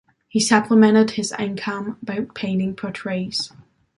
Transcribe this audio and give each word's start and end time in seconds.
He 0.27 0.39
supplemented 0.39 1.11
his 1.11 1.31
income 1.37 1.99
by 2.01 2.21
painting 2.33 2.75
portraits. 2.75 3.51